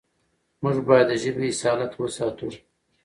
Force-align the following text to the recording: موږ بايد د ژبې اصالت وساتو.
موږ 0.61 0.75
بايد 0.87 1.07
د 1.09 1.11
ژبې 1.21 1.45
اصالت 1.51 1.91
وساتو. 1.95 2.49